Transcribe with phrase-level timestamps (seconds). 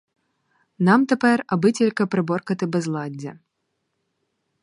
[0.79, 3.39] Нам тепер— аби тільки приборкати безладдя.